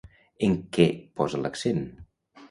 [0.45, 0.85] En què
[1.21, 1.83] posa l'accent?